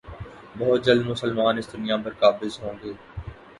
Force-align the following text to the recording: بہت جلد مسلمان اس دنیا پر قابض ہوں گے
بہت 0.59 0.79
جلد 0.85 1.03
مسلمان 1.07 1.57
اس 1.57 1.71
دنیا 1.73 1.97
پر 2.03 2.13
قابض 2.21 2.53
ہوں 2.61 2.75
گے 2.83 2.91